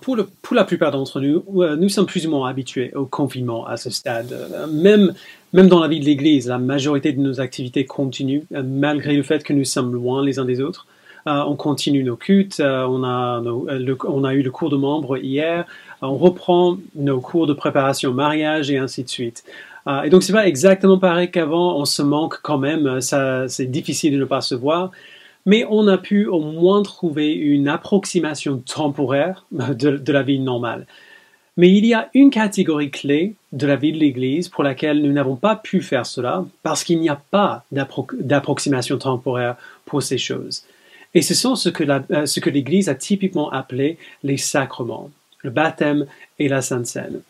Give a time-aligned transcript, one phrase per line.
[0.00, 0.16] pour,
[0.54, 1.44] la plupart d'entre nous,
[1.76, 4.34] nous sommes plus ou moins habitués au confinement à ce stade.
[4.70, 5.14] Même,
[5.52, 9.42] même dans la vie de l'Église, la majorité de nos activités continuent, malgré le fait
[9.42, 10.86] que nous sommes loin les uns des autres.
[11.28, 15.66] Euh, on continue nos cultes, euh, on, a euh, eu le cours de membres hier,
[16.00, 19.44] on reprend nos cours de préparation au mariage et ainsi de suite.
[20.04, 24.18] et donc c'est pas exactement pareil qu'avant, on se manque quand même, c'est difficile de
[24.18, 24.90] ne pas se voir
[25.48, 30.86] mais on a pu au moins trouver une approximation temporaire de, la vie normale.
[31.56, 35.10] Mais il y a une catégorie clé de la vie de l'Église pour laquelle nous
[35.10, 39.56] n'avons pas pu faire cela parce qu'il n'y a pas d'approximation temporaire
[39.86, 40.64] pour ces choses.
[41.14, 45.48] Et ce sont ce que, euh, ce que l'Église a typiquement appelé les sacrements, le
[45.48, 46.04] baptême
[46.38, 47.22] et la Sainte Seine.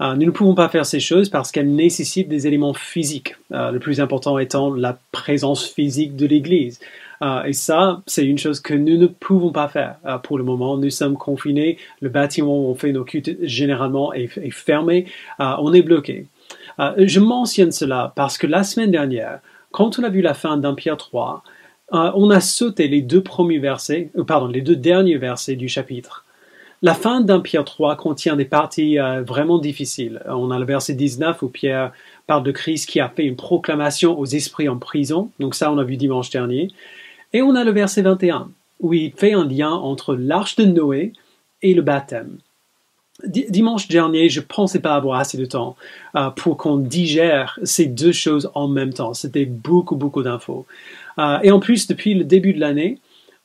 [0.00, 3.70] Euh, nous ne pouvons pas faire ces choses parce qu'elles nécessitent des éléments physiques, euh,
[3.70, 6.80] le plus important étant la présence physique de l'Église.
[7.22, 10.76] Euh, et ça, c'est une chose que nous ne pouvons pas faire pour le moment.
[10.76, 15.06] Nous sommes confinés, le bâtiment où on fait nos cultes généralement est, fermé,
[15.38, 16.26] on est bloqué.
[16.98, 20.98] je mentionne cela parce que la semaine dernière, quand on a vu la fin d'Empire
[20.98, 21.42] 3,
[21.90, 26.25] on a sauté les deux premiers versets, pardon, les deux derniers versets du chapitre.
[26.82, 30.22] La fin d'Empire 3 contient des parties vraiment difficiles.
[30.26, 31.92] On a le verset 19 où Pierre
[32.26, 35.30] parle de Christ qui a fait une proclamation aux esprits en prison.
[35.40, 36.68] Donc ça, on a vu dimanche dernier.
[37.32, 41.12] Et on a le verset 21, où il fait un lien entre l'arche de Noé
[41.62, 42.38] et le baptême.
[43.24, 45.76] Dimanche dernier, je ne pensais pas avoir assez de temps
[46.16, 49.14] euh, pour qu'on digère ces deux choses en même temps.
[49.14, 50.66] C'était beaucoup, beaucoup d'infos.
[51.18, 52.98] Euh, et en plus, depuis le début de l'année,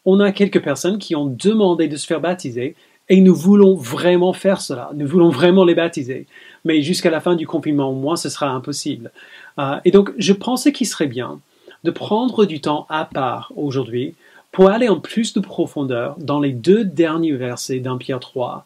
[0.03, 2.75] on a quelques personnes qui ont demandé de se faire baptiser
[3.11, 4.89] et nous voulons vraiment faire cela.
[4.95, 6.27] Nous voulons vraiment les baptiser.
[6.63, 9.11] Mais jusqu'à la fin du confinement, au moins, ce sera impossible.
[9.59, 11.41] Euh, et donc, je pensais qu'il serait bien
[11.83, 14.15] de prendre du temps à part aujourd'hui
[14.53, 18.63] pour aller en plus de profondeur dans les deux derniers versets d'Empire 3.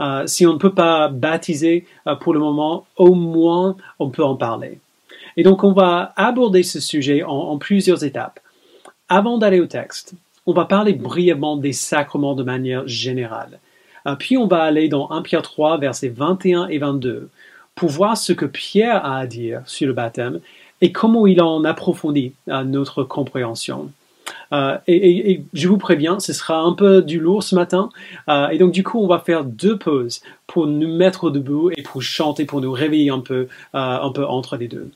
[0.00, 4.24] Euh, si on ne peut pas baptiser euh, pour le moment, au moins on peut
[4.24, 4.78] en parler.
[5.38, 8.40] Et donc on va aborder ce sujet en, plusieurs étapes.
[9.08, 10.12] Avant d'aller au texte,
[10.44, 13.58] on va parler brièvement des sacrements de manière générale.
[14.06, 17.28] Euh, puis on va aller dans 1 Pierre 3, versets 21 et 22,
[17.74, 20.40] pour voir ce que Pierre a à dire sur le baptême
[20.80, 23.90] et comment il en approfondit euh, notre compréhension.
[24.52, 27.90] Euh, et, je vous préviens, ce sera un peu du lourd ce matin.
[28.50, 32.02] Et donc du coup, on va faire deux pauses pour nous mettre debout et pour
[32.02, 34.90] chanter, pour nous réveiller un peu, un peu entre les deux.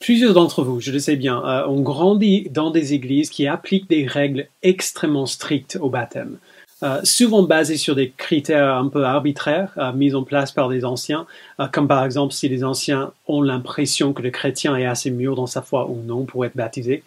[0.00, 4.06] Plusieurs d'entre vous, je le sais bien, ont grandi dans des églises qui appliquent des
[4.06, 6.38] règles extrêmement strictes au baptême.
[6.82, 10.86] Euh, souvent basés sur des critères un peu arbitraires euh, mis en place par des
[10.86, 11.26] anciens,
[11.60, 15.34] euh, comme par exemple si les anciens ont l'impression que le chrétien est assez mûr
[15.34, 17.02] dans sa foi ou non pour être baptisé.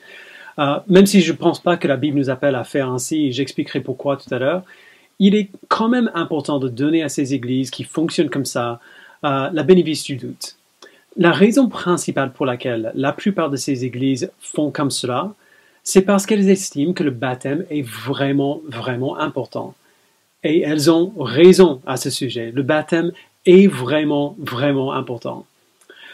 [0.88, 3.32] même si je ne pense pas que la Bible nous appelle à faire ainsi, et
[3.32, 4.62] j'expliquerai pourquoi tout à l'heure,
[5.18, 8.80] il est quand même important de donner à ces églises qui fonctionnent comme ça
[9.24, 10.58] la bénéfice du doute.
[11.18, 15.34] La raison principale pour laquelle la plupart de ces églises font comme cela,
[15.84, 19.76] c'est parce qu'elles estiment que le baptême est vraiment, vraiment important.
[20.44, 22.52] Et elles ont raison à ce sujet.
[22.52, 23.12] Le baptême
[23.46, 25.46] est vraiment, vraiment important.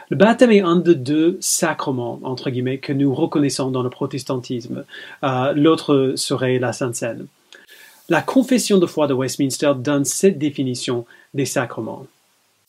[0.09, 4.85] Le baptême est un de deux sacrements, entre guillemets, que nous reconnaissons dans le protestantisme.
[5.24, 7.28] Euh, l'autre serait la Sainte Seine.
[8.09, 12.08] La confession de foi de Westminster donne cette définition des sacrements.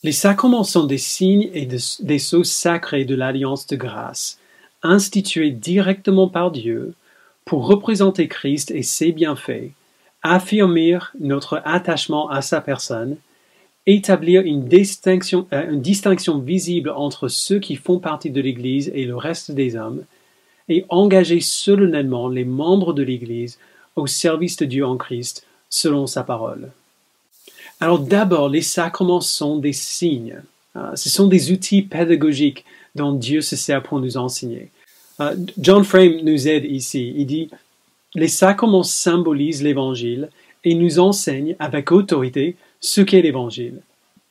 [0.03, 4.37] Les sacrements sont des signes et des sceaux sacrés de l'alliance de grâce
[4.83, 6.93] institué directement par Dieu
[7.45, 9.71] pour représenter Christ et ses bienfaits,
[10.23, 13.17] affirmer notre attachement à sa personne,
[13.87, 19.05] établir une distinction, euh, une distinction visible entre ceux qui font partie de l'Église et
[19.05, 20.03] le reste des hommes,
[20.69, 23.57] et engager solennellement les membres de l'Église
[23.95, 26.71] au service de Dieu en Christ selon sa parole.
[27.79, 30.41] Alors d'abord, les sacrements sont des signes.
[30.75, 32.63] Euh, ce sont des outils pédagogiques
[32.95, 34.69] dont Dieu se sert pour nous enseigner.
[35.19, 37.13] Euh, John Frame nous aide ici.
[37.15, 37.49] Il dit
[38.15, 40.29] Les sacrements symbolisent l'Évangile
[40.63, 43.81] et nous enseignent avec autorité ce qu'est l'Évangile.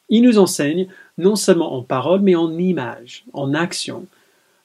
[0.09, 4.07] Il nous enseigne non seulement en parole, mais en image, en action.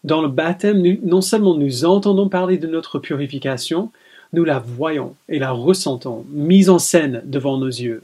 [0.04, 3.92] Dans le baptême, non seulement nous entendons parler de notre purification,
[4.34, 8.04] nous la voyons et la ressentons, mise en scène devant nos yeux.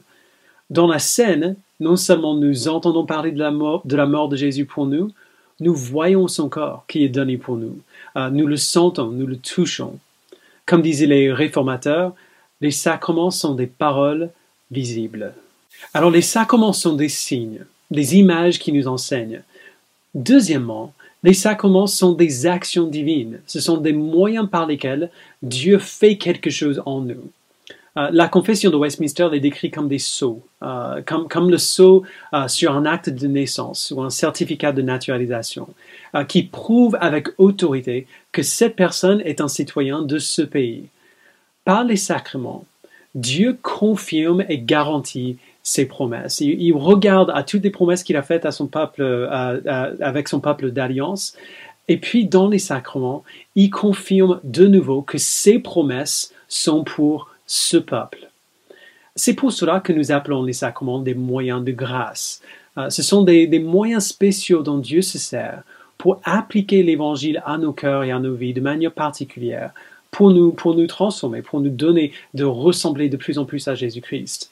[0.70, 4.36] Dans la scène, non seulement nous entendons parler de la mort de, la mort de
[4.36, 5.12] Jésus pour nous,
[5.62, 7.80] nous voyons son corps qui est donné pour nous.
[8.18, 9.98] Euh, nous le sentons, nous le touchons.
[10.66, 12.14] Comme disaient les réformateurs,
[12.60, 14.30] les sacrements sont des paroles
[14.72, 15.34] visibles.
[15.94, 19.42] Alors les sacrements sont des signes, des images qui nous enseignent.
[20.14, 20.94] Deuxièmement,
[21.24, 23.40] les sacrements sont des actions divines.
[23.46, 25.12] Ce sont des moyens par lesquels
[25.44, 27.32] Dieu fait quelque chose en nous.
[27.98, 32.04] Euh, la confession de Westminster les décrit comme des sceaux, euh, comme, le sceau
[32.34, 35.68] euh, sur un acte de naissance ou un certificat de naturalisation,
[36.28, 40.86] qui prouve avec autorité que cette personne est un citoyen de ce pays.
[41.64, 42.66] Par les sacrements,
[43.16, 46.42] Dieu confirme et garantit ses promesses.
[46.42, 49.04] Il, regarde à toutes les promesses qu'il a faites à son peuple,
[50.02, 51.38] avec son peuple d'alliance,
[51.88, 53.24] et puis dans les sacrements,
[53.56, 58.30] il confirme de nouveau que ses promesses sont pour ce peuple.
[59.18, 62.42] C'est pour cela que nous appelons les sacrements des moyens de grâce.
[62.78, 65.64] Euh, ce sont des, moyens spéciaux dont Dieu se sert
[65.98, 69.72] pour appliquer l'Évangile à nos cœurs et à nos vies de manière particulière,
[70.12, 73.76] pour nous, pour nous transformer, pour nous donner de ressembler de plus en plus à
[73.76, 74.50] Jésus-Christ.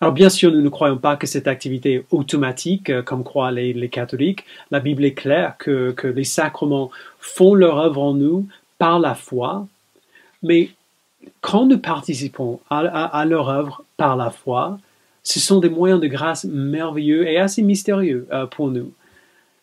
[0.00, 3.50] Alors bien sûr, nous ne croyons pas que cette activité est automatique, euh, comme croient
[3.50, 4.44] les, les, catholiques.
[4.70, 8.46] La Bible est claire que, que les sacrements font leur œuvre en nous
[8.78, 9.66] par la foi,
[10.44, 10.70] mais
[11.40, 14.78] quand nous participons à, leur œuvre par la foi,
[15.22, 18.92] ce sont des moyens de grâce merveilleux et assez mystérieux euh, pour nous.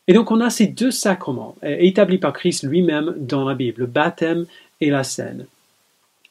[0.07, 3.81] Et donc on a ces deux sacrements euh, établis par Christ lui-même dans la Bible,
[3.81, 4.45] le baptême
[4.79, 5.47] et la scène.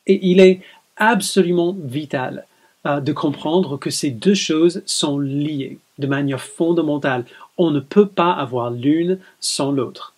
[0.07, 0.61] Et il est
[0.97, 2.47] absolument vital
[2.87, 7.25] euh, de comprendre que ces deux choses sont liées de manière fondamentale.
[7.59, 10.15] On ne peut pas avoir l'une sans l'autre.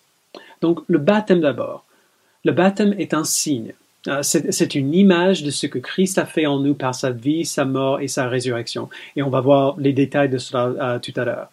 [0.61, 1.85] Donc le baptême d'abord.
[2.45, 3.73] Le baptême est un signe
[4.21, 7.65] c'est une image de ce que Christ a fait en nous par sa vie, sa
[7.65, 8.89] mort et sa résurrection.
[9.15, 11.49] Et on va voir les détails de cela euh, tout à l'heure.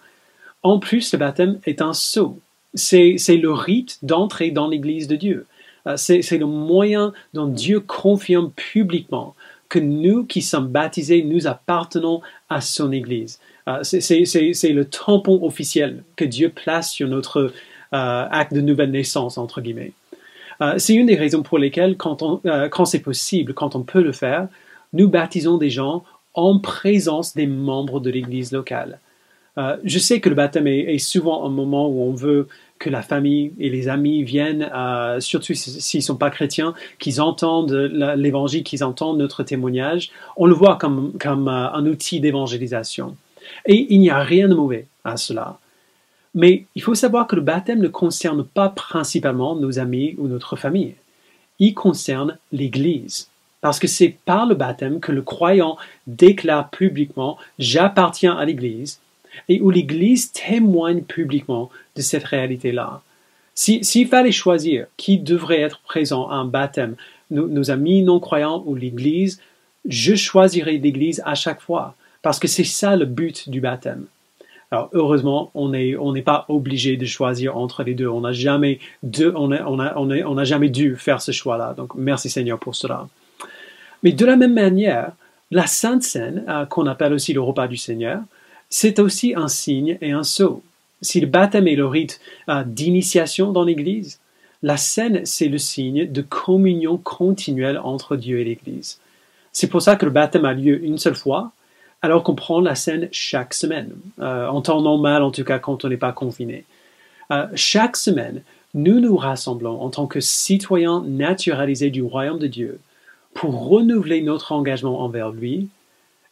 [0.62, 2.38] En plus, le baptême est un sceau.
[2.75, 5.46] C'est le rite d'entrer dans l'Église de Dieu.
[5.87, 9.34] Euh, c'est le moyen dont Dieu confirme publiquement
[9.69, 13.40] que nous qui sommes baptisés, nous appartenons à son Église.
[13.82, 17.52] c'est le tampon officiel que Dieu place sur notre
[17.90, 19.93] acte de nouvelle naissance, entre guillemets.
[20.62, 21.97] Euh, c'est une des raisons pour lesquelles,
[22.47, 24.49] euh, quand, c'est possible, quand on peut le faire,
[24.93, 26.05] nous baptisons des gens
[26.35, 29.00] en présence des membres de l'Église locale.
[29.58, 32.47] Euh, je sais que le baptême est, souvent un moment où on veut
[32.79, 34.70] que la famille et les amis viennent,
[35.19, 40.11] surtout s'ils ne sont pas chrétiens, qu'ils entendent l'évangile, qu'ils entendent notre témoignage.
[40.37, 43.17] On le voit comme, comme un outil d'évangélisation.
[43.64, 45.58] Et il n'y a rien de mauvais à cela.
[46.37, 50.55] Mais il faut savoir que le baptême ne concerne pas principalement nos amis ou notre
[50.55, 50.94] famille.
[51.59, 53.31] Il concerne l'Église.
[53.62, 59.00] Parce que c'est par le baptême que le croyant déclare publiquement J'appartiens à l'Église
[59.49, 63.00] et où l'Église témoigne publiquement de cette réalité-là.
[63.55, 66.97] S'il fallait choisir qui devrait être présent à un baptême,
[67.31, 69.41] nos, amis non-croyants ou l'Église,
[69.89, 74.06] je choisirais l'Église à chaque fois, parce que c'est ça le but du baptême.
[74.76, 78.08] Alors heureusement, on n'est pas obligé de choisir entre les deux.
[78.08, 81.73] On n'a jamais on jamais dû faire ce choix-là.
[81.75, 83.08] Donc merci Seigneur pour cela.
[84.02, 85.12] Mais de la même manière,
[85.50, 88.20] la Sainte Seine, euh, qu'on appelle aussi le repas du Seigneur,
[88.69, 90.62] c'est aussi un signe et un sceau.
[91.00, 92.20] Si le baptême est le rite
[92.50, 94.20] euh, d'initiation dans l'Église,
[94.62, 99.00] la scène, c'est le signe de communion continuelle entre Dieu et l'Église.
[99.52, 101.52] C'est pour ça que le baptême a lieu une seule fois,
[102.02, 105.84] alors qu'on prend la scène chaque semaine, euh, en temps normal en tout cas quand
[105.84, 106.64] on n'est pas confiné.
[107.32, 108.43] Euh, chaque semaine,
[108.75, 112.81] nous nous rassemblons en tant que citoyens naturalisés du royaume de Dieu
[113.34, 115.69] pour renouveler notre engagement envers lui,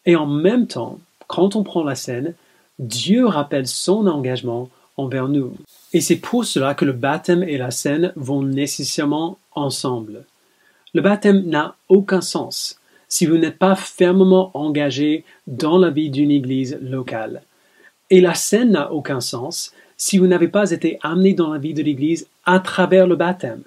[0.07, 2.35] et en même temps, quand on prend la scène,
[2.79, 5.55] Dieu rappelle son engagement envers nous.
[5.93, 10.25] Et c'est pour cela que le baptême et la scène vont nécessairement ensemble.
[10.93, 12.79] Le baptême n'a aucun sens
[13.15, 17.43] si vous n'êtes pas fermement engagé dans la vie d'une église locale.
[18.11, 21.75] Et la scène n'a aucun sens si vous n'avez pas été amené dans la vie
[21.75, 23.63] de l'église à travers le baptême.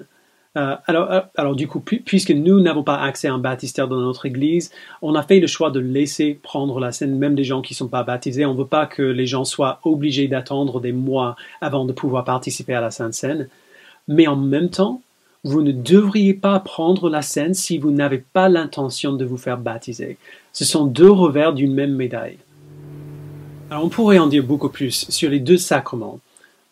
[0.57, 4.01] Euh, alors, euh, alors, du coup, puisque nous n'avons pas accès à un baptistère dans
[4.01, 4.69] notre église,
[5.01, 7.77] on a fait le choix de laisser prendre la scène, même des gens qui ne
[7.77, 8.45] sont pas baptisés.
[8.45, 12.25] On ne veut pas que les gens soient obligés d'attendre des mois avant de pouvoir
[12.25, 13.47] participer à la Sainte Seine.
[14.09, 15.01] Mais en même temps,
[15.47, 19.57] vous ne devriez pas prendre la scène si vous n'avez pas l'intention de vous faire
[19.57, 20.17] baptiser.
[20.51, 22.37] Ce sont deux revers d'une même médaille.
[23.69, 26.19] Alors on pourrait en dire beaucoup plus sur les deux sacrements,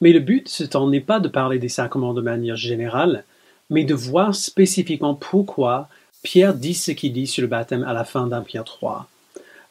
[0.02, 3.24] mais le but ce temps n'est pas de parler des sacrements de manière générale,
[3.70, 5.88] mais de voir spécifiquement pourquoi
[6.24, 9.08] Pierre dit ce qu'il dit sur le baptême à la fin d'un Pierre 3.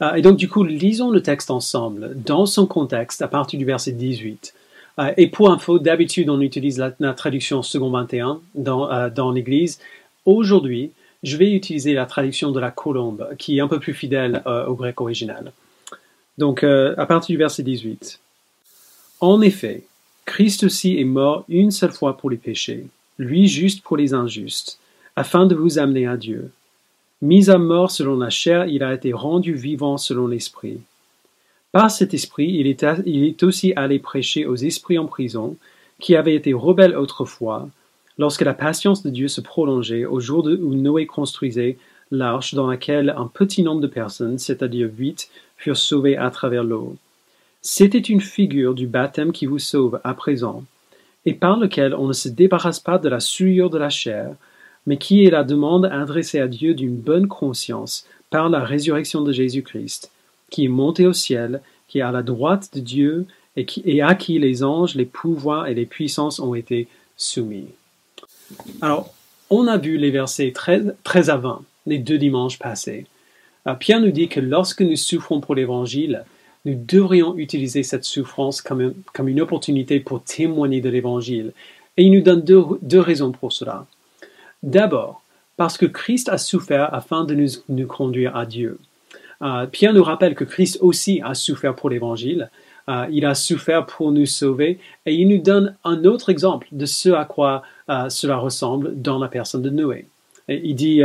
[0.03, 3.65] Euh, et donc du coup, lisons le texte ensemble, dans son contexte, à partir du
[3.65, 4.55] verset 18.
[4.99, 9.81] Euh, et pour info, d'habitude, on utilise la, traduction second 21 dans, euh, dans l'Église.
[10.25, 14.43] Aujourd'hui, je vais utiliser la traduction de la colombe, qui est un peu plus fidèle
[14.47, 15.53] euh, au grec original.
[16.37, 18.19] Donc, à partir du verset 18.
[19.21, 19.85] En effet,
[20.25, 24.81] Christ aussi est mort une seule fois pour les péchés, lui juste pour les injustes,
[25.15, 26.51] afin de vous amener à Dieu.
[27.23, 30.81] Mis à mort selon la chair, il a été rendu vivant selon l'esprit.
[31.75, 35.57] Par cet esprit, il est, aussi allé prêcher aux esprits en prison,
[35.99, 37.69] qui avaient été rebelles autrefois,
[38.17, 41.77] lorsque la patience de Dieu se prolongeait au jour où Noé construisait
[42.13, 46.95] l'arche dans laquelle un petit nombre de personnes, c'est-à-dire huit, furent sauvées à travers l'eau.
[47.61, 50.63] C'était une figure du baptême qui vous sauve à présent,
[51.27, 54.31] et par lequel on ne se débarrasse pas de la souillure de la chair,
[54.87, 59.33] mais qui est la demande adressée à Dieu d'une bonne conscience par la résurrection de
[59.33, 60.13] Jésus-Christ,
[60.55, 64.39] qui est monté au ciel, qui est à la droite de Dieu et, à qui
[64.39, 67.67] les anges, les pouvoirs et les puissances ont été soumis.
[68.81, 69.13] Alors,
[69.51, 73.07] on a vu les versets 13, 13 à 20, les deux dimanches passés.
[73.67, 76.25] Euh, Pierre nous dit que lorsque nous souffrons pour l'Évangile,
[76.65, 81.53] nous devrions utiliser cette souffrance comme, comme une opportunité pour témoigner de l'Évangile.
[81.97, 83.87] Et il nous donne deux, deux raisons pour cela.
[84.63, 85.21] D'abord,
[85.57, 88.79] parce que Christ a souffert afin de nous, nous conduire à Dieu.
[89.45, 92.51] Euh, Pierre nous rappelle que Christ aussi a souffert pour l'Évangile,
[92.89, 96.87] euh, il a souffert pour nous sauver et il nous donne un autre exemple de
[96.87, 100.07] ce à quoi euh, cela ressemble dans la personne de Noé.
[100.49, 101.03] il dit,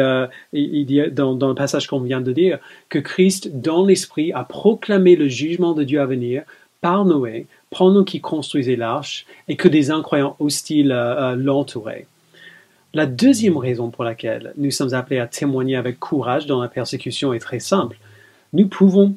[0.53, 4.43] il dit dans, dans, le passage qu'on vient de dire que Christ, dans l'esprit, a
[4.43, 6.43] proclamé le jugement de Dieu à venir
[6.81, 10.89] par Noé pendant qu'il construisait l'arche et que des incroyants hostiles
[11.38, 12.08] l'entouraient.
[12.93, 17.34] La deuxième raison pour laquelle nous sommes appelés à témoigner avec courage dans la persécution
[17.34, 17.98] est très simple.
[18.53, 19.15] Nous pouvons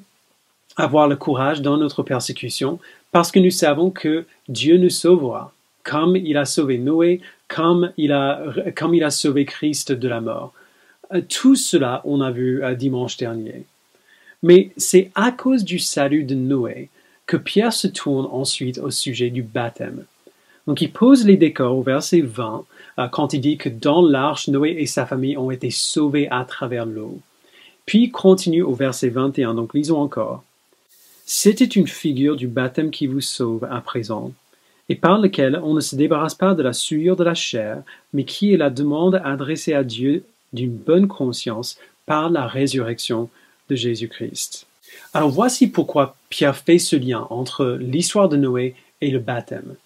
[0.77, 2.79] avoir le courage dans notre persécution
[3.11, 5.53] parce que nous savons que Dieu nous sauvera,
[5.85, 8.43] comme il a sauvé Noé, comme il a,
[8.77, 10.53] comme il a sauvé Christ de la mort.
[11.13, 13.65] Euh, tout cela, on a vu euh, dimanche dernier.
[14.43, 16.89] Mais c'est à cause du salut de Noé
[17.27, 20.05] que Pierre se tourne ensuite au sujet du baptême.
[20.67, 22.65] Donc il pose les décors au verset 20
[22.99, 26.45] euh, quand il dit que dans l'arche, Noé et sa famille ont été sauvés à
[26.45, 27.21] travers l'eau.
[27.87, 30.45] Puis continue au verset 21, donc lisons encore.
[31.27, 34.33] C'était une figure du baptême qui vous sauve à présent,
[34.89, 38.25] et par lequel on ne se débarrasse pas de la souillure de la chair, mais
[38.25, 43.31] qui est la demande adressée à Dieu d'une bonne conscience par la résurrection
[43.69, 44.67] de Jésus-Christ.
[45.15, 49.77] Alors voici pourquoi Pierre fait ce lien entre l'histoire de Noé et le baptême.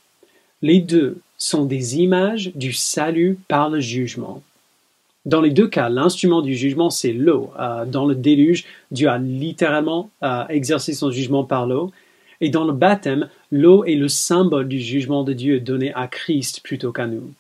[0.63, 4.43] Les deux sont des images du salut par le jugement.
[5.27, 7.51] Dans les deux cas, l'instrument du jugement, c'est l'eau.
[7.59, 11.91] Euh, dans le déluge, Dieu a littéralement euh, exercé son jugement par l'eau.
[12.41, 16.61] Et dans le baptême, l'eau est le symbole du jugement de Dieu donné à Christ
[16.63, 17.33] plutôt qu'à nous.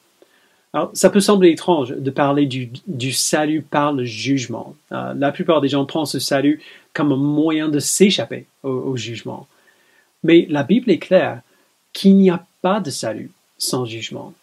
[0.72, 4.74] Alors, ça peut sembler étrange de parler du, salut par le jugement.
[4.90, 6.60] Euh, la plupart des gens prennent ce salut
[6.92, 9.46] comme un moyen de s'échapper au jugement.
[10.24, 11.40] Mais la Bible est claire
[11.92, 14.34] qu'il n'y a pas de salut sans jugement.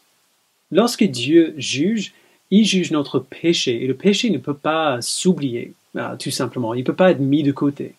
[0.71, 2.13] Lorsque Dieu juge,
[2.55, 6.75] il juge notre péché et le péché ne peut pas s'oublier, euh, tout simplement.
[6.75, 7.95] Il ne peut pas être mis de côté.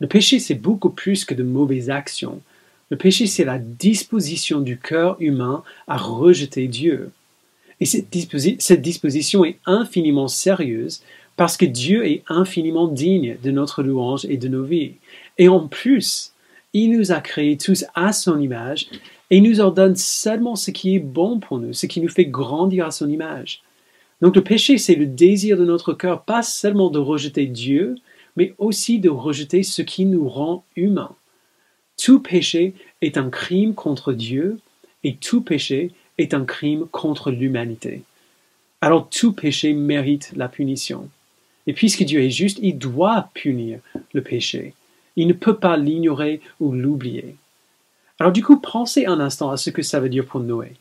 [0.00, 2.42] Le péché, c'est beaucoup plus que de mauvaises actions.
[2.90, 7.10] Le péché, c'est la disposition du cœur humain à rejeter Dieu.
[7.80, 8.14] Et cette,
[8.58, 11.02] cette disposition est infiniment sérieuse
[11.38, 14.92] parce que Dieu est infiniment digne de notre louange et de nos vies.
[15.38, 16.34] Et en plus,
[16.74, 18.88] il nous a créés tous à son image
[19.30, 22.26] et il nous ordonne seulement ce qui est bon pour nous, ce qui nous fait
[22.26, 23.62] grandir à son image.
[24.20, 27.96] Donc le péché, c'est le désir de notre cœur, pas seulement de rejeter Dieu,
[28.36, 31.14] mais aussi de rejeter ce qui nous rend humains.
[31.96, 34.58] Tout péché est un crime contre Dieu
[35.04, 38.02] et tout péché est un crime contre l'humanité.
[38.80, 41.08] Alors tout péché mérite la punition.
[41.66, 43.80] Et puisque Dieu est juste, il doit punir
[44.12, 44.74] le péché.
[45.16, 47.36] Il ne peut pas l'ignorer ou l'oublier.
[48.18, 50.72] Alors du coup, pensez un instant à ce que ça veut dire pour Noé.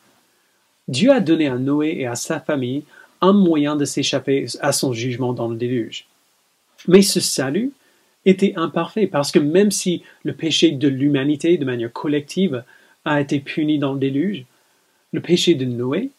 [0.88, 2.84] Dieu a donné à Noé et à sa famille
[3.26, 6.06] un moyen de s'échapper à son jugement dans le déluge.
[6.88, 7.72] Mais ce salut
[8.26, 12.64] était imparfait parce que même si le péché de l'humanité de manière collective
[13.04, 14.46] a été puni dans le déluge,
[15.12, 16.12] le péché de Noé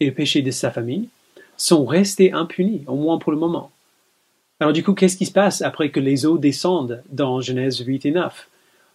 [0.00, 1.08] et le péché de sa famille
[1.56, 3.70] sont restés impunis, au moins pour le moment.
[4.60, 8.06] Alors du coup, qu'est-ce qui se passe après que les eaux descendent dans Genèse 8
[8.06, 8.48] et 9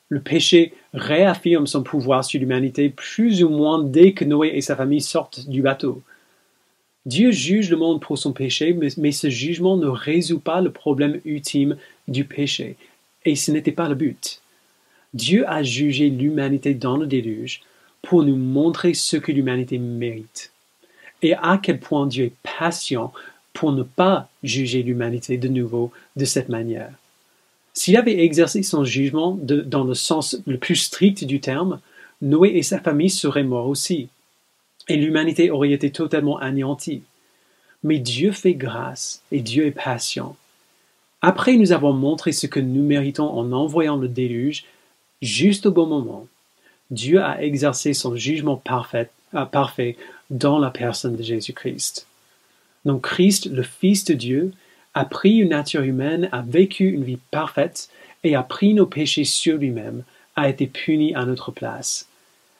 [0.09, 4.75] le péché réaffirme son pouvoir sur l'humanité plus ou moins dès que Noé et sa
[4.75, 6.01] famille sortent du bateau.
[7.07, 11.21] Dieu juge le monde pour son péché, mais, ce jugement ne résout pas le problème
[11.23, 11.77] ultime
[12.09, 12.75] du péché,
[13.23, 14.41] et ce n'était pas le but.
[15.13, 17.61] Dieu a jugé l'humanité dans le déluge
[18.01, 20.51] pour nous montrer ce que l'humanité mérite,
[21.21, 23.13] et à quel point Dieu est patient
[23.53, 26.91] pour ne pas juger l'humanité de nouveau de cette manière.
[27.73, 31.79] S'il avait exercé son jugement dans le sens le plus strict du terme,
[32.21, 34.09] Noé et sa famille seraient morts aussi,
[34.87, 37.03] et l'humanité aurait été totalement anéantie.
[37.83, 40.35] mais Dieu fait grâce et Dieu est patient.
[41.21, 44.65] Après nous avons montré ce que nous méritons en envoyant le déluge,
[45.21, 46.27] juste au bon moment,
[46.91, 49.97] Dieu a exercé son jugement parfait, euh, parfait
[50.29, 52.07] dans la personne de Jésus-Christ.
[52.85, 54.51] Donc Christ, le Fils de Dieu,
[54.93, 57.89] a pris une nature humaine, a vécu une vie parfaite
[58.23, 60.03] et a pris nos péchés sur lui-même,
[60.35, 62.07] a été puni à notre place.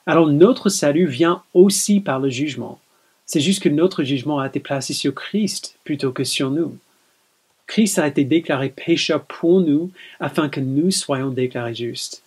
[0.08, 2.80] Alors notre salut vient aussi par le jugement.
[3.26, 6.78] C'est juste que notre jugement a été placé sur Christ plutôt que sur nous.
[7.66, 12.22] Christ a été déclaré pécheur pour nous afin que nous soyons déclarés justes.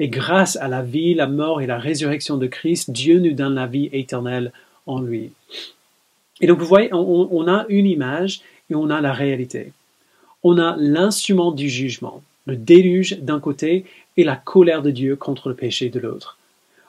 [0.00, 3.54] Et grâce à la vie, la mort et la résurrection de Christ, Dieu nous donne
[3.54, 4.52] la vie éternelle
[4.86, 5.30] en lui.
[6.40, 9.70] Et donc vous voyez, on, a une image et on a la réalité.
[10.42, 13.84] On a l'instrument du jugement, le déluge d'un côté
[14.16, 16.36] et la colère de Dieu contre le péché de l'autre.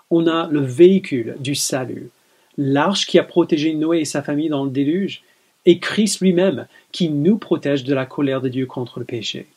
[0.09, 2.09] On a le véhicule du salut,
[2.57, 5.23] l'arche qui a protégé Noé et sa famille dans le déluge,
[5.65, 9.47] et Christ lui-même qui nous protège de la colère de Dieu contre le péché.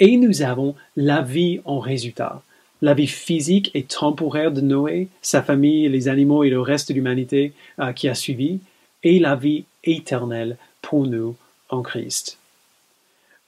[0.00, 2.42] Et nous avons la vie en résultat,
[2.80, 6.94] la vie physique et temporaire de Noé, sa famille, les animaux et le reste de
[6.94, 8.60] l'humanité euh, qui a suivi,
[9.04, 11.36] et la vie éternelle pour nous
[11.68, 12.38] en Christ.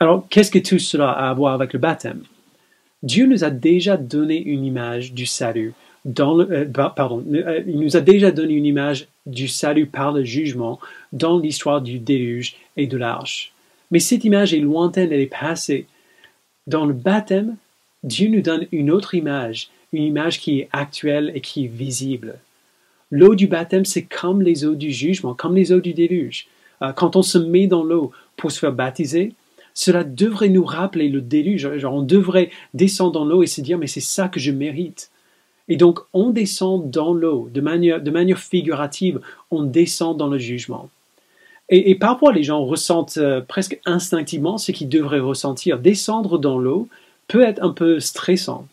[0.01, 2.25] Alors, qu'est-ce que tout cela a à voir avec le baptême?
[3.03, 5.75] Dieu nous a déjà donné une image du salut
[6.07, 10.79] euh, pardon, euh, il nous a déjà donné une image du salut par le jugement
[11.13, 13.53] dans l'histoire du déluge et de l'arche.
[13.91, 15.87] Mais cette image est lointaine, elle est passée.
[16.67, 17.57] Dans le baptême,
[18.03, 22.39] Dieu nous donne une autre image, une image qui est actuelle et qui est visible.
[23.11, 26.49] L'eau du baptême, c'est comme les eaux du jugement, comme les eaux du déluge.
[26.83, 29.33] Euh, quand on se met dans l'eau pour se faire baptiser,
[29.73, 31.67] cela devrait nous rappeler le déluge.
[31.85, 35.11] On devrait descendre dans l'eau et se dire, mais c'est ça que je mérite.
[35.69, 40.91] Et donc, on descend dans l'eau, de manière, de figurative, on descend dans le jugement.
[41.71, 45.79] Et, parfois, les gens ressentent euh, presque instinctivement ce qu'ils devraient ressentir.
[45.79, 46.89] Descendre dans l'eau
[47.27, 48.67] peut être un peu stressant.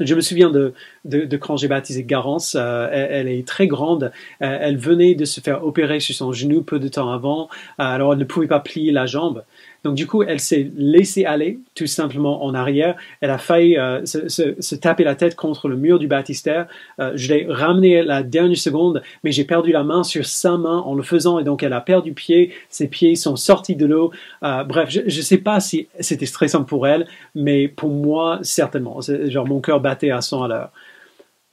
[0.00, 4.58] Je me souviens de, de, quand j'ai baptisé Garance, euh, elle, est très grande, euh,
[4.60, 8.18] elle venait de se faire opérer sur son genou peu de temps avant, alors elle
[8.18, 9.42] ne pouvait pas plier la jambe.
[9.84, 12.96] Donc du coup, elle s'est laissée aller tout simplement en arrière.
[13.20, 16.66] Elle a failli euh, se, taper la tête contre le mur du baptistère.
[16.98, 20.78] Euh, je l'ai ramenée la dernière seconde, mais j'ai perdu la main sur sa main
[20.78, 22.52] en le faisant et donc elle a perdu pied.
[22.68, 24.12] Ses pieds sont sortis de l'eau.
[24.42, 29.00] Euh, bref, je ne sais pas si c'était stressant pour elle, mais pour moi, certainement.
[29.00, 30.70] Genre mon cœur battait à 100 à l'heure.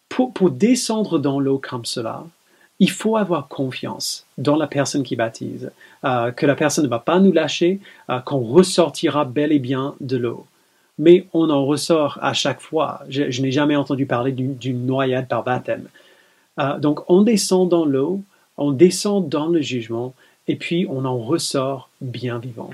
[0.09, 2.23] Pour, pour descendre dans l'eau comme cela,
[2.79, 5.71] il faut avoir confiance dans la personne qui baptise,
[6.05, 9.95] euh, que la personne ne va pas nous lâcher, euh, qu'on ressortira bel et bien
[9.99, 10.45] de l'eau.
[10.99, 13.01] Mais on en ressort à chaque fois.
[13.09, 15.87] Je, n'ai jamais entendu parler d'une noyade par baptême.
[16.59, 18.21] Euh, donc on descend dans l'eau,
[18.57, 20.13] on descend dans le jugement,
[20.47, 22.71] et puis on en ressort bien vivant.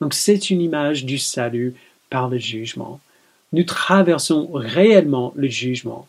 [0.00, 1.74] Donc c'est une image du salut
[2.10, 3.00] par le jugement.
[3.52, 6.06] Nous traversons réellement le jugement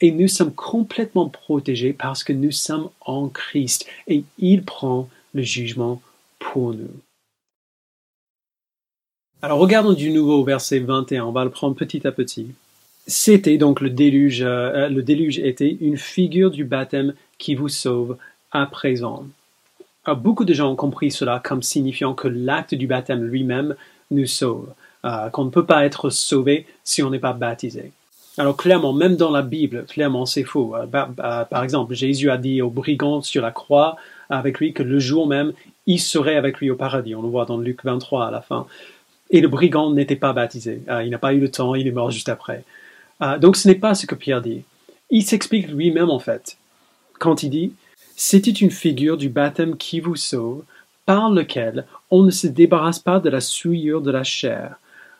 [0.00, 5.42] et nous sommes complètement protégés parce que nous sommes en Christ et il prend le
[5.42, 6.02] jugement
[6.38, 6.90] pour nous.
[9.42, 12.48] Alors regardons du nouveau verset 21, on va le prendre petit à petit.
[13.06, 18.16] C'était donc le déluge, euh, le déluge était une figure du baptême qui vous sauve
[18.50, 19.26] à présent.
[20.16, 23.76] beaucoup de gens ont compris cela comme signifiant que l'acte du baptême lui-même
[24.10, 24.72] nous sauve,
[25.04, 27.92] euh, qu'on ne peut pas être sauvé si on n'est pas baptisé.
[28.38, 30.74] Alors clairement, même dans la Bible, clairement c'est faux.
[30.76, 33.96] Euh, par exemple, Jésus a dit au brigand sur la croix
[34.28, 35.52] avec lui que le jour même,
[35.86, 37.14] il serait avec lui au paradis.
[37.14, 38.66] On le voit dans Luc 23 à la fin.
[39.30, 40.82] Et le brigand n'était pas baptisé.
[40.88, 42.64] Euh, il n'a pas eu le temps, il est mort juste après.
[43.22, 44.62] Euh, donc ce n'est pas ce que Pierre dit.
[45.10, 46.58] Il s'explique lui-même en fait.
[47.18, 47.72] Quand il dit,
[48.16, 50.64] c'était une figure du baptême qui vous sauve,
[51.06, 54.76] par lequel on ne se débarrasse pas de la souillure de la chair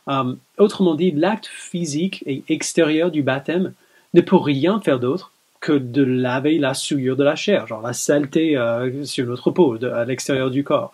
[0.09, 3.73] euh, autrement dit, l'acte physique et extérieur du baptême
[4.15, 7.93] ne peut rien faire d'autre que de laver la souillure de la chair, genre la
[7.93, 10.93] saleté euh, sur notre peau, à l'extérieur du corps.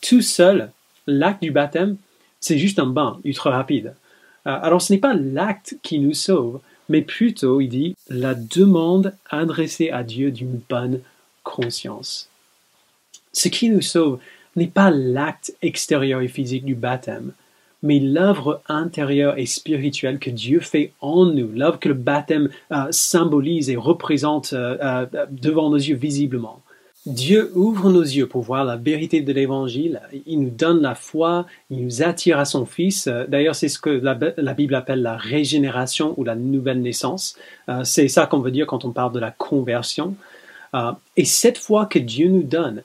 [0.00, 0.70] Tout seul,
[1.06, 1.96] l'acte du baptême,
[2.40, 3.94] c'est juste un bain ultra rapide.
[4.46, 9.14] Euh, alors ce n'est pas l'acte qui nous sauve, mais plutôt, il dit, la demande
[9.28, 11.00] adressée à Dieu d'une bonne
[11.42, 12.28] conscience.
[13.32, 14.18] Ce qui nous sauve
[14.56, 17.32] n'est pas l'acte extérieur et physique du baptême,
[17.82, 22.86] mais l'œuvre intérieure et spirituelle que Dieu fait en nous, l'œuvre que le baptême euh,
[22.90, 26.60] symbolise et représente euh, euh, devant nos yeux visiblement.
[27.06, 31.46] Dieu ouvre nos yeux pour voir la vérité de l'Évangile, il nous donne la foi,
[31.70, 33.08] il nous attire à son Fils.
[33.28, 37.38] D'ailleurs, c'est ce que la, Bible appelle la régénération ou la nouvelle naissance.
[37.84, 40.14] c'est ça qu'on veut dire quand on parle de la conversion.
[41.16, 42.82] et cette foi que Dieu nous donne,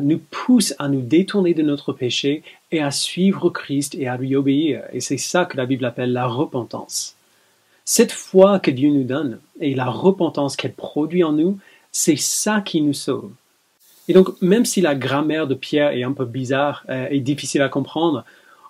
[0.00, 4.34] nous pousse à nous détourner de notre péché et à suivre Christ et à lui
[4.34, 4.82] obéir.
[4.92, 7.14] Et c'est ça que la Bible appelle la repentance.
[7.84, 11.58] Cette foi que Dieu nous donne et la repentance qu'elle produit en nous,
[11.92, 13.30] c'est ça qui nous sauve.
[14.08, 17.62] Et donc, même si la grammaire de Pierre est un peu bizarre euh, et difficile
[17.62, 18.24] à comprendre,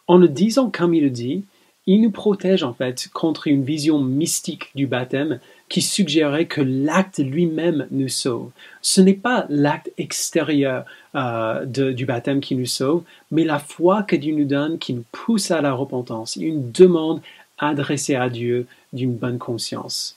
[0.06, 1.44] en le disant comme il le dit,
[1.86, 7.18] il nous protège en fait contre une vision mystique du baptême qui suggérait que l'acte
[7.18, 8.50] lui-même nous sauve.
[8.82, 14.16] Ce n'est pas l'acte extérieur euh, du baptême qui nous sauve, mais la foi que
[14.16, 17.20] Dieu nous donne qui nous pousse à la repentance, une demande
[17.58, 20.16] adressée à Dieu d'une bonne conscience.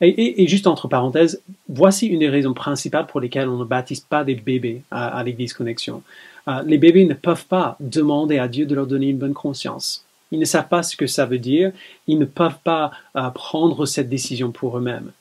[0.00, 4.22] Et, juste entre parenthèses, voici une des raisons principales pour lesquelles on ne baptise pas
[4.22, 6.02] des bébés à, l'Église Connexion.
[6.46, 10.04] Euh, les bébés ne peuvent pas demander à Dieu de leur donner une bonne conscience.
[10.30, 11.72] Ils ne savent pas ce que ça veut dire.
[12.06, 15.12] Ils ne peuvent pas euh, prendre cette décision pour eux-mêmes.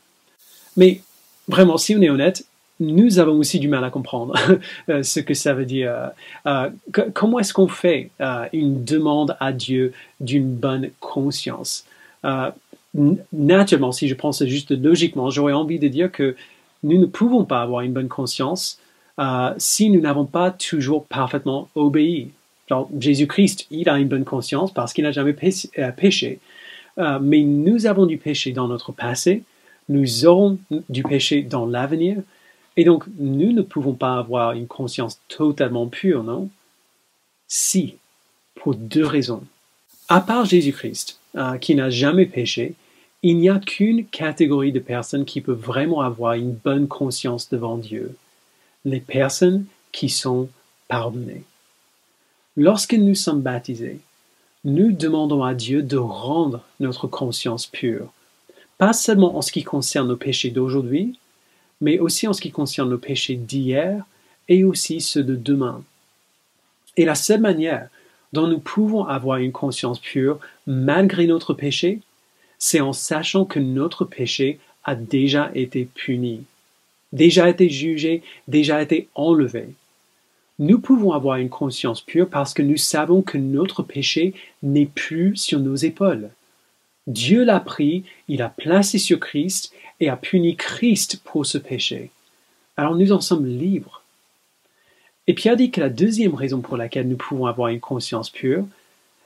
[0.76, 1.02] Mais
[1.48, 2.46] vraiment, si on est honnête,
[2.80, 4.36] nous avons aussi du mal à comprendre
[4.90, 6.12] euh, ce que ça veut dire.
[6.46, 6.70] Euh,
[7.14, 8.12] comment est-ce qu'on fait
[8.54, 11.86] une demande à Dieu d'une bonne conscience?
[13.32, 16.36] Naturellement, si je pense juste logiquement, j'aurais envie de dire que
[16.84, 18.80] nous ne pouvons pas avoir une bonne conscience
[19.58, 22.32] si nous n'avons pas toujours parfaitement obéi
[23.00, 25.36] Jésus-Christ, il a une bonne conscience parce qu'il n'a jamais
[25.80, 26.40] euh, péché.
[26.98, 29.44] Euh, mais nous avons du péché dans notre passé,
[29.90, 30.58] nous aurons
[30.90, 32.18] du péché dans l'avenir,
[32.76, 36.50] et donc nous ne pouvons pas avoir une conscience totalement pure, non?
[37.48, 37.96] Si,
[38.56, 39.44] pour deux raisons.
[40.10, 42.74] À part Jésus-Christ, euh, qui n'a jamais péché,
[43.24, 47.78] il n'y a qu'une catégorie de personnes qui peut vraiment avoir une bonne conscience devant
[47.78, 48.16] Dieu.
[48.86, 50.50] Les personnes qui sont
[50.88, 51.44] pardonnées.
[52.60, 54.00] Lorsque nous sommes baptisés,
[54.66, 58.12] nous demandons à Dieu de rendre notre conscience pure,
[58.80, 61.20] pas seulement en ce qui concerne nos péchés d'aujourd'hui,
[61.82, 64.04] mais aussi en ce qui concerne nos péchés d'hier
[64.50, 65.84] et aussi ceux de demain.
[66.96, 67.90] Et la seule manière
[68.34, 72.00] dont nous pouvons avoir une conscience pure malgré notre péché,
[72.58, 76.44] c'est en sachant que notre péché a déjà été puni,
[77.14, 79.76] déjà été jugé, déjà été enlevé.
[80.60, 85.36] Nous pouvons avoir une conscience pure parce que nous savons que notre péché n'est plus
[85.36, 86.30] sur nos épaules.
[87.06, 92.10] Dieu l'a pris, il a placé sur Christ et a puni Christ pour ce péché.
[92.76, 94.04] Alors nous en sommes libres.
[95.28, 98.66] Et Pierre dit que la deuxième raison pour laquelle nous pouvons avoir une conscience pure,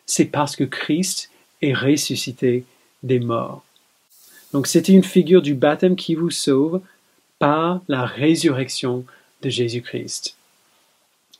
[0.05, 1.29] c'est parce que Christ
[1.61, 2.65] est ressuscité
[3.03, 3.63] des morts.
[4.51, 6.81] Donc c'était une figure du baptême qui vous sauve
[7.39, 9.05] par la résurrection
[9.41, 10.35] de Jésus-Christ.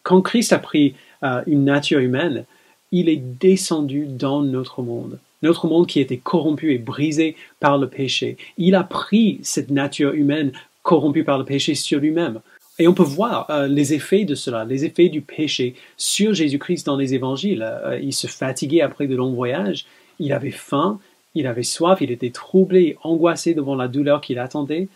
[0.04, 2.46] Quand Christ a pris euh, une nature humaine,
[2.92, 5.20] il est descendu dans notre monde.
[5.44, 8.38] Notre monde qui était corrompu et brisé par le péché.
[8.58, 10.52] Il a pris cette nature humaine
[10.84, 12.42] corrompue par le péché sur lui-même.
[12.80, 16.86] Et on peut voir euh, les effets de cela, les effets du péché sur Jésus-Christ
[16.86, 17.64] dans les évangiles.
[17.64, 19.86] Euh, il se fatiguait après de longs voyages,
[20.20, 21.00] il avait faim,
[21.36, 24.88] il avait soif, il était troublé, angoissé devant la douleur qu'il attendait.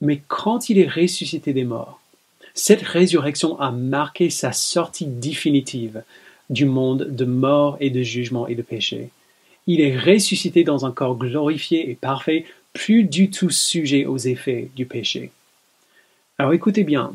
[0.00, 2.00] Mais quand il est ressuscité des morts,
[2.54, 6.04] cette résurrection a marqué sa sortie définitive
[6.50, 9.10] du monde de mort et de jugement et de péché.
[9.66, 14.70] Il est ressuscité dans un corps glorifié et parfait, plus du tout sujet aux effets
[14.76, 15.30] du péché.
[16.38, 17.14] Alors écoutez bien,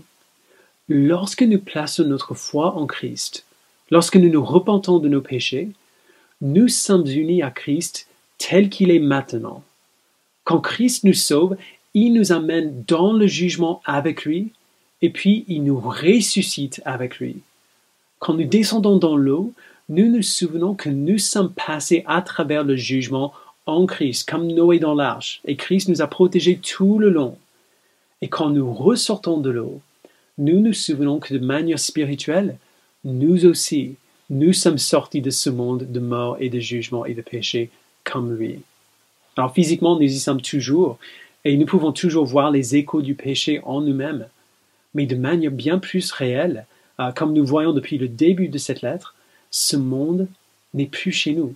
[0.89, 3.45] lorsque nous plaçons notre foi en Christ,
[3.91, 5.69] lorsque nous nous repentons de nos péchés,
[6.41, 9.63] nous sommes unis à Christ tel qu'il est maintenant.
[10.43, 11.57] Quand Christ nous sauve,
[11.93, 14.51] il nous amène dans le jugement avec lui
[15.01, 17.37] et puis il nous ressuscite avec lui.
[18.19, 19.53] Quand nous descendons dans l'eau,
[19.87, 23.33] nous nous souvenons que nous sommes passés à travers le jugement
[23.65, 27.37] en Christ, comme Noé dans l'arche, et Christ nous a protégés tout le long.
[28.21, 29.81] Et quand nous ressortons de l'eau,
[30.37, 32.57] nous nous souvenons que de manière spirituelle,
[33.03, 33.95] nous aussi,
[34.29, 37.69] nous sommes sortis de ce monde de mort et de jugement et de péché
[38.03, 38.59] comme lui.
[39.37, 40.97] Alors physiquement, nous y sommes toujours,
[41.45, 44.27] et nous pouvons toujours voir les échos du péché en nous-mêmes
[44.93, 46.65] mais de manière bien plus réelle,
[46.99, 49.15] euh, comme nous voyons depuis le début de cette lettre,
[49.51, 50.27] ce monde
[50.73, 51.55] n'est plus chez nous.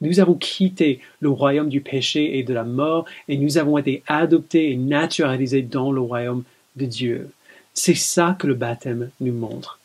[0.00, 4.02] Nous avons quitté le royaume du péché et de la mort et nous avons été
[4.08, 6.42] adoptés et naturalisés dans le royaume
[6.76, 7.30] de Dieu.
[7.74, 9.78] C'est ça que le baptême nous montre.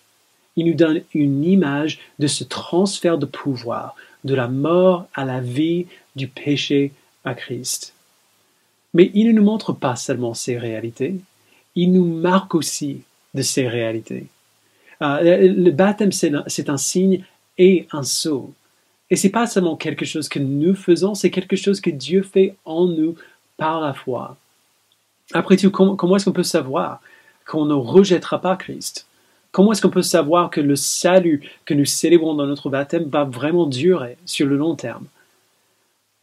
[0.56, 5.40] Il nous donne une image de ce transfert de pouvoir, de la mort à la
[5.40, 6.92] vie, du péché
[7.24, 7.94] à Christ.
[8.96, 11.16] Mais il ne nous montre pas seulement ces réalités,
[11.78, 13.04] il nous marque aussi
[13.36, 14.26] de ces réalités.
[15.04, 17.24] Euh, le baptême, c'est un, signe
[17.60, 18.52] et un sceau.
[19.12, 22.56] Et c'est pas seulement quelque chose que nous faisons, c'est quelque chose que Dieu fait
[22.66, 23.16] en nous
[23.58, 24.38] par la foi.
[25.34, 27.00] Après tout, comment, est-ce qu'on peut savoir
[27.46, 29.06] qu'on ne rejettera pas Christ?
[29.52, 33.24] Comment est-ce qu'on peut savoir que le salut que nous célébrons dans notre baptême va
[33.24, 35.06] vraiment durer sur le long terme?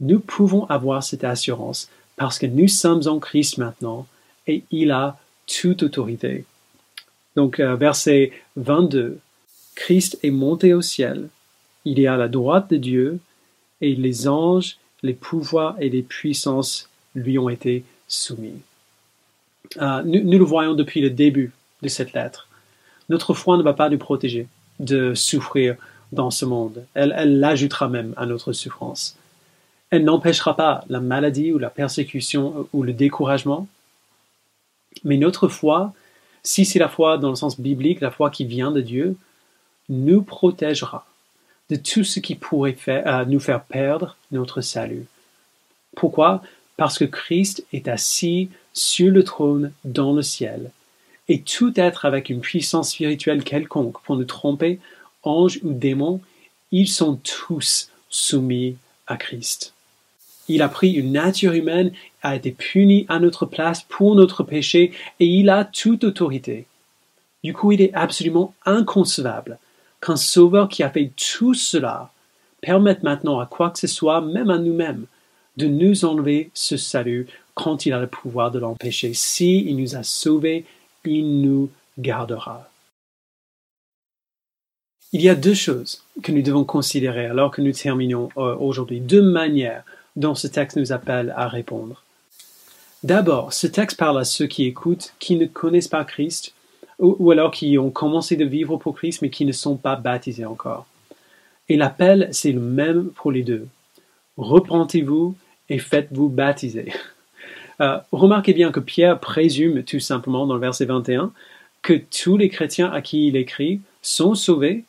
[0.01, 4.09] Nous pouvons avoir cette assurance parce que nous sommes en Christ maintenant
[4.49, 6.45] et il a toute autorité.
[7.37, 9.19] Donc euh, verset 22,
[9.75, 11.29] Christ est monté au ciel,
[11.85, 13.19] il est à la droite de Dieu
[13.81, 18.61] et les anges, les pouvoirs et les puissances lui ont été soumis.
[19.81, 21.53] Euh, nous, le voyons depuis le début
[21.83, 22.49] de cette lettre.
[23.09, 24.47] Notre foi ne va pas nous protéger
[24.81, 25.77] de souffrir
[26.13, 26.85] dans ce monde.
[26.95, 29.17] Elle, elle l'ajoutera même à notre souffrance.
[29.91, 33.69] Elle n'empêchera pas la maladie ou la persécution ou le découragement.
[35.03, 35.93] Mais notre foi,
[36.43, 39.17] si c'est la foi dans le sens biblique, la foi qui vient de Dieu,
[39.89, 41.07] nous protégera
[41.71, 45.07] de tout ce qui pourrait euh, nous faire perdre notre salut.
[45.97, 46.43] Pourquoi?
[46.77, 50.71] Parce que Christ est assis sur le trône dans le ciel.
[51.29, 54.79] Et tout être avec une puissance spirituelle quelconque pour nous tromper,
[55.23, 56.21] anges ou démons,
[56.71, 58.77] ils sont tous soumis
[59.07, 59.73] à Christ.
[60.49, 61.93] Il a pris une nature humaine,
[62.25, 66.67] a été puni à notre place pour notre péché, et il a toute autorité.
[67.45, 69.59] Du coup, il est absolument inconcevable
[70.01, 72.11] qu'un sauveur qui a fait tout cela
[72.61, 75.07] permette maintenant à quoi que ce soit, même à nous-mêmes,
[75.57, 79.13] de nous enlever ce salut quand il a le pouvoir de l'empêcher.
[79.15, 80.65] Si il nous a sauvés,
[81.05, 82.69] il nous gardera.
[85.13, 89.01] Il y a deux choses que nous devons considérer alors que nous terminons euh, aujourd'hui,
[89.01, 89.85] deux manières
[90.17, 92.04] dont ce texte nous appelle à répondre.
[93.05, 96.55] D'abord, ce texte parle à ceux qui écoutent, qui ne connaissent pas Christ,
[96.99, 100.47] ou, alors qui ont commencé de vivre pour Christ, mais qui ne sont pas baptisés
[100.47, 100.87] encore.
[101.69, 103.69] Et l'appel, c'est le même pour les deux.
[104.39, 105.37] Repentez-vous
[105.69, 106.93] et faites-vous baptiser.
[107.81, 111.33] Euh, remarquez bien que Pierre présume tout simplement dans le verset 21
[111.83, 114.85] que tous les chrétiens à qui il écrit sont sauvés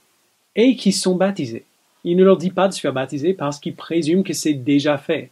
[0.55, 1.65] et qui sont baptisés.
[2.03, 4.99] Il ne leur dit pas de se faire baptiser parce qu'il présume que c'est déjà
[4.99, 5.31] fait.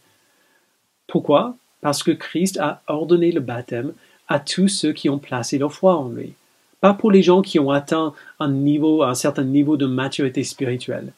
[1.06, 1.56] Pourquoi?
[1.84, 3.92] Parce que Christ a ordonné le baptême
[4.26, 6.32] à tous ceux qui ont placé leur foi en lui.
[6.80, 11.12] Pas pour les gens qui ont atteint un niveau, un certain niveau de maturité spirituelle.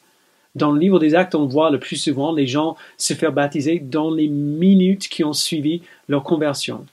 [0.55, 3.79] Dans le livre des actes, on voit le plus souvent les gens se faire baptiser
[3.79, 6.85] dans les minutes qui ont suivi leur conversion.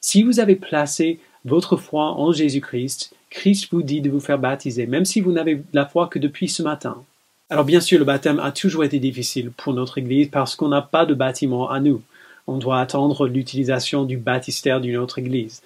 [0.00, 4.86] Si vous avez placé votre foi en Jésus-Christ, Christ vous dit de vous faire baptiser,
[4.86, 7.04] même si vous n'avez la foi que depuis ce matin.
[7.50, 10.80] Alors bien sûr, le baptême a toujours été difficile pour notre Église parce qu'on n'a
[10.80, 12.00] pas de bâtiment à nous.
[12.46, 15.62] On doit attendre l'utilisation du baptistère d'une autre Église.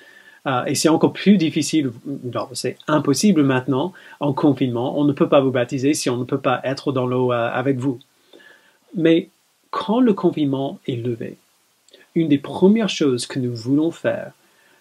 [0.46, 1.90] Euh, et c'est encore plus difficile,
[2.52, 4.98] c'est impossible maintenant, en confinement.
[4.98, 7.50] On ne peut pas vous baptiser si on ne peut pas être dans l'eau euh,
[7.52, 7.98] avec vous.
[8.94, 9.28] Mais
[9.70, 11.36] quand le confinement est levé,
[12.14, 14.32] une des premières choses que nous voulons faire,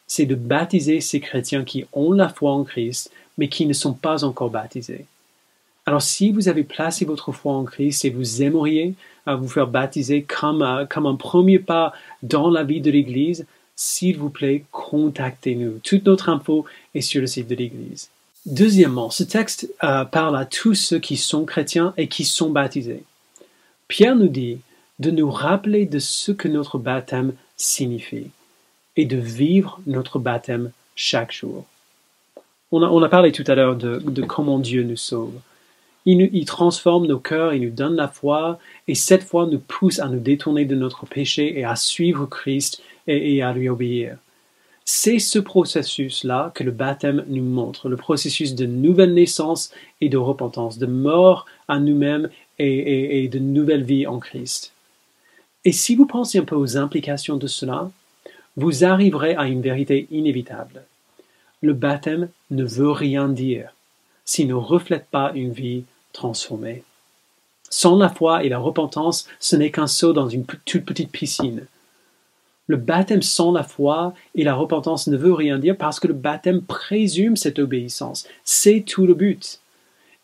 [0.07, 3.93] c'est de baptiser ces chrétiens qui ont la foi en Christ, mais qui ne sont
[3.93, 5.05] pas encore baptisés.
[5.87, 8.93] Alors si vous avez placé votre foi en Christ et vous aimeriez
[9.27, 14.29] euh, vous faire baptiser comme, un premier pas dans la vie de l'Église, s'il vous
[14.29, 15.79] plaît, contactez-nous.
[15.83, 18.09] Toute notre info est sur le site de l'Église.
[18.45, 23.03] Deuxièmement, ce texte euh, parle à tous ceux qui sont chrétiens et qui sont baptisés.
[23.87, 24.59] Pierre nous dit
[24.99, 28.29] de nous rappeler de ce que notre baptême signifie
[28.95, 31.65] et de vivre notre baptême chaque jour.
[32.71, 35.33] On a, parlé tout à l'heure de comment Dieu nous sauve.
[36.05, 40.07] Il, transforme nos cœurs, il nous donne la foi, et cette foi nous pousse à
[40.07, 44.17] nous détourner de notre péché et à suivre Christ et, à lui obéir.
[44.87, 50.17] C'est ce processus-là que le baptême nous montre, le processus de nouvelle naissance et de
[50.17, 54.73] repentance, de mort à nous-mêmes et, de nouvelle vie en Christ.
[55.65, 57.89] Et si vous pensez un peu aux implications de cela,
[58.57, 60.83] vous arriverez à une vérité inévitable.
[61.61, 63.73] Le baptême ne veut rien dire
[64.23, 65.83] s'il ne reflète pas une vie
[66.15, 66.83] transformé.
[67.69, 71.65] Sans la foi et la repentance, ce n'est qu'un saut dans une toute petite piscine.
[72.67, 76.13] Le baptême sans la foi et la repentance ne veut rien dire parce que le
[76.13, 78.27] baptême présume cette obéissance.
[78.43, 79.59] C'est tout le but.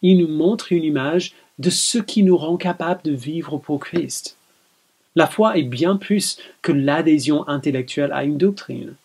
[0.01, 4.37] Il nous montre une image de ce qui nous rend capables de vivre pour Christ.
[5.15, 8.95] La foi est bien plus que l'adhésion intellectuelle à une doctrine.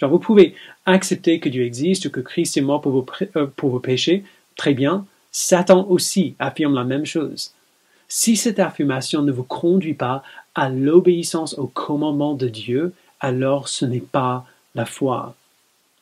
[0.00, 0.54] Vous pouvez
[0.84, 3.06] accepter que Dieu existe ou que Christ est mort pour vos,
[3.36, 5.06] euh, pour vos péchés, très bien,
[5.38, 7.52] Satan aussi affirme la même chose.
[8.08, 10.22] Si cette affirmation ne vous conduit pas
[10.54, 15.34] à l'obéissance au commandement de Dieu, alors ce n'est pas la foi.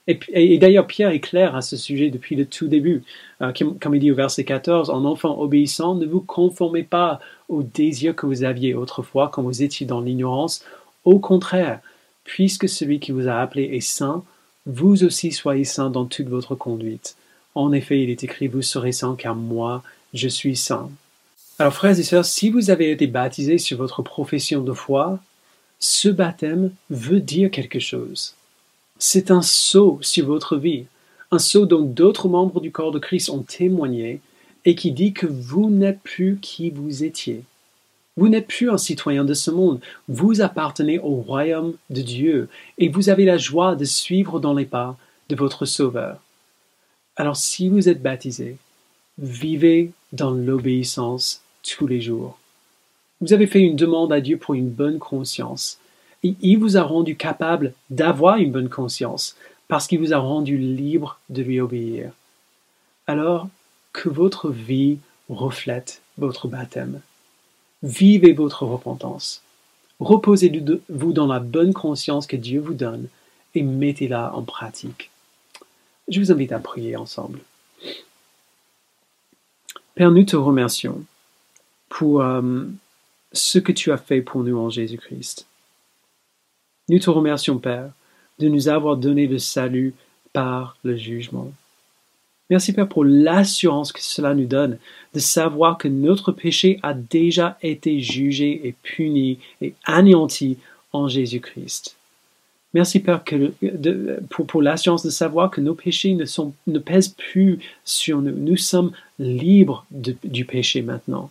[0.06, 3.02] Et, d'ailleurs, Pierre est clair à ce sujet depuis le tout début.
[3.42, 7.18] Euh, comme il dit au verset 14, En enfant obéissant, ne vous conformez pas
[7.48, 10.64] aux désirs que vous aviez autrefois quand vous étiez dans l'ignorance.
[11.04, 11.80] Au contraire,
[12.22, 14.22] puisque celui qui vous a appelé est saint,
[14.64, 17.16] vous aussi soyez saint dans toute votre conduite
[17.54, 20.90] En effet, il est écrit, vous serez saints car moi, je suis saint.
[21.58, 25.20] Alors frères et sœurs, si vous avez été baptisés sur votre profession de foi,
[25.78, 28.34] ce baptême veut dire quelque chose.
[28.98, 30.86] C'est un sceau sur votre vie,
[31.30, 34.20] un sceau dont d'autres membres du corps de Christ ont témoigné
[34.64, 37.44] et qui dit que vous n'êtes plus qui vous étiez.
[38.16, 42.88] Vous n'êtes plus un citoyen de ce monde, vous appartenez au royaume de Dieu et
[42.88, 44.96] vous avez la joie de suivre dans les pas
[45.28, 46.23] de votre Sauveur.
[47.16, 48.56] Alors si vous êtes baptisé,
[49.18, 52.38] vivez dans l'obéissance tous les jours.
[53.20, 55.78] Vous avez fait une demande à Dieu pour une bonne conscience
[56.24, 59.36] et il vous a rendu capable d'avoir une bonne conscience
[59.68, 62.10] parce qu'il vous a rendu libre de lui obéir.
[63.06, 63.48] Alors
[63.92, 64.98] que votre vie
[65.28, 67.00] reflète votre baptême.
[67.82, 69.42] Vivez votre repentance.
[70.00, 73.06] Reposez-vous dans la bonne conscience que Dieu vous donne
[73.54, 75.10] et mettez-la en pratique.
[76.08, 77.40] Je vous invite à prier ensemble.
[79.94, 81.04] Père, nous te remercions
[81.88, 82.64] pour euh,
[83.32, 85.46] ce que tu as fait pour nous en Jésus-Christ.
[86.88, 87.90] Nous te remercions, Père,
[88.38, 89.94] de nous avoir donné le salut
[90.32, 91.52] par le jugement.
[92.50, 94.78] Merci Père pour l'assurance que cela nous donne
[95.14, 100.58] de savoir que notre péché a déjà été jugé et puni et anéanti
[100.92, 101.96] en Jésus-Christ.
[102.74, 103.22] Merci Père
[104.30, 108.36] pour, l'assurance de savoir que nos péchés ne, pèsent plus sur nous.
[108.36, 111.30] Nous sommes libres du péché maintenant.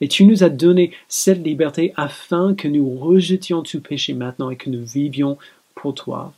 [0.00, 4.56] Et tu nous as donné cette liberté afin que nous rejetions tout péché maintenant et
[4.56, 5.36] que nous vivions
[5.74, 6.32] pour toi.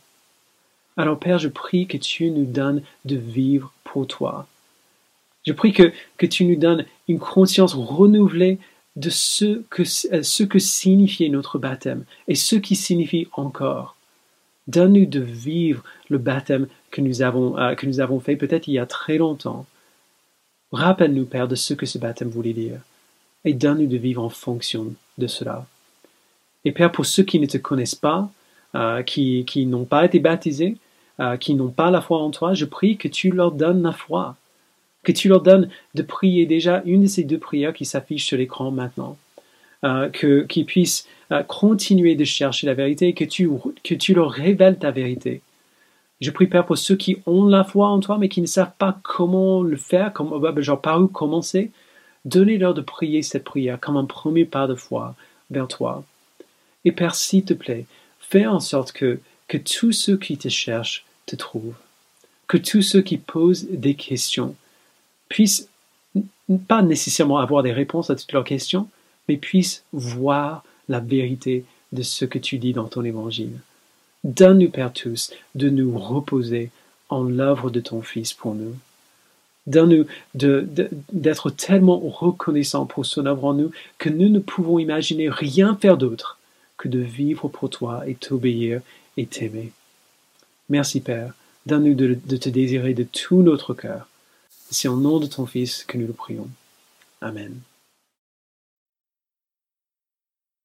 [0.97, 4.47] Alors Père, je prie que tu nous donnes de vivre pour toi.
[5.45, 8.59] Je prie que, tu nous donnes une conscience renouvelée
[8.97, 13.95] de ce que, ce que signifiait notre baptême et ce qui signifie encore.
[14.67, 18.73] Donne-nous de vivre le baptême que nous avons, euh, que nous avons fait peut-être il
[18.73, 19.65] y a très longtemps.
[20.71, 22.79] Rappelle-nous, Père, de ce que ce baptême voulait dire
[23.43, 25.65] et donne-nous de vivre en fonction de cela.
[26.63, 28.31] Et Père, pour ceux qui ne te connaissent pas,
[28.75, 30.77] euh, qui, qui n'ont pas été baptisés,
[31.19, 33.91] euh, qui n'ont pas la foi en toi, je prie que tu leur donnes la
[33.91, 34.35] foi,
[35.03, 38.37] que tu leur donnes de prier déjà une de ces deux prières qui s'affichent sur
[38.37, 39.17] l'écran maintenant,
[39.83, 43.49] euh, qu'ils puissent euh, continuer de chercher la vérité, que tu
[43.83, 45.41] que tu leur révèles ta vérité.
[46.19, 48.75] Je prie Père pour ceux qui ont la foi en toi mais qui ne savent
[48.77, 51.71] pas comment le faire, comment, bah, bah, genre par où commencer.
[52.25, 55.15] Donnez-leur de prier cette prière comme un premier pas de foi
[55.49, 56.03] vers toi.
[56.85, 57.85] Et Père, s'il te plaît,
[58.19, 61.73] fais en sorte que, que tous ceux qui te cherchent te trouvent.
[62.47, 64.55] Que tous ceux qui posent des questions
[65.29, 65.69] puissent
[66.67, 68.87] pas nécessairement avoir des réponses à toutes leurs questions,
[69.27, 73.59] mais puissent voir la vérité de ce que tu dis dans ton évangile.
[74.23, 76.69] Donne-nous, Père tous, de nous reposer
[77.09, 78.75] en l'œuvre de ton Fils pour nous.
[79.67, 85.75] Donne-nous d'être tellement reconnaissants pour son œuvre en nous que nous ne pouvons imaginer rien
[85.75, 86.39] faire d'autre
[86.77, 88.81] que de vivre pour toi et t'obéir
[89.17, 89.71] et t'aimer.
[90.69, 91.33] Merci Père,
[91.67, 94.07] donne-nous de, te désirer de tout notre cœur.
[94.71, 96.47] C'est au nom de ton Fils que nous le prions.
[97.19, 97.59] Amen.